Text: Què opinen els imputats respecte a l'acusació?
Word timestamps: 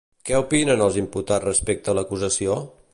Què 0.29 0.37
opinen 0.43 0.81
els 0.87 0.97
imputats 1.03 1.47
respecte 1.47 1.93
a 1.95 1.99
l'acusació? 1.99 2.59